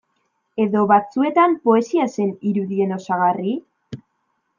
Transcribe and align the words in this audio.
Edo, 0.63 0.85
batzuetan, 0.91 1.53
poesia 1.67 2.07
zen 2.15 2.31
irudien 2.53 2.95
osagarri? 2.97 3.53